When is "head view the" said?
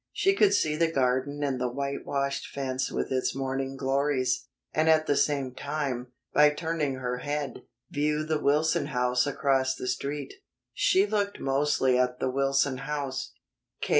7.19-8.41